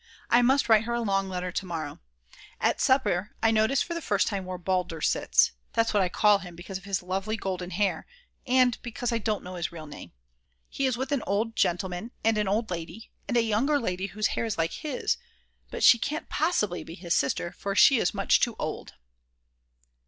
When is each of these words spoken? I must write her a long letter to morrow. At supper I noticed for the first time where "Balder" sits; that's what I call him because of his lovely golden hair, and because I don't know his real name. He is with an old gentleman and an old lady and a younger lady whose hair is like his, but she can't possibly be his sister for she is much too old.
I 0.31 0.41
must 0.41 0.67
write 0.67 0.85
her 0.85 0.95
a 0.95 1.01
long 1.01 1.29
letter 1.29 1.51
to 1.51 1.65
morrow. 1.67 1.99
At 2.59 2.81
supper 2.81 3.35
I 3.43 3.51
noticed 3.51 3.83
for 3.85 3.93
the 3.93 4.01
first 4.01 4.25
time 4.25 4.45
where 4.45 4.57
"Balder" 4.57 4.99
sits; 4.99 5.51
that's 5.73 5.93
what 5.93 6.01
I 6.01 6.09
call 6.09 6.39
him 6.39 6.55
because 6.55 6.79
of 6.79 6.85
his 6.85 7.03
lovely 7.03 7.37
golden 7.37 7.69
hair, 7.69 8.07
and 8.47 8.79
because 8.81 9.11
I 9.11 9.19
don't 9.19 9.43
know 9.43 9.53
his 9.57 9.71
real 9.71 9.85
name. 9.85 10.11
He 10.71 10.87
is 10.87 10.97
with 10.97 11.11
an 11.11 11.21
old 11.27 11.55
gentleman 11.55 12.09
and 12.23 12.39
an 12.39 12.47
old 12.47 12.71
lady 12.71 13.11
and 13.27 13.37
a 13.37 13.43
younger 13.43 13.79
lady 13.79 14.07
whose 14.07 14.29
hair 14.33 14.45
is 14.45 14.57
like 14.57 14.73
his, 14.73 15.17
but 15.69 15.83
she 15.83 15.99
can't 15.99 16.29
possibly 16.29 16.83
be 16.83 16.95
his 16.95 17.13
sister 17.13 17.51
for 17.51 17.75
she 17.75 17.99
is 17.99 18.11
much 18.11 18.39
too 18.39 18.55
old. 18.57 18.93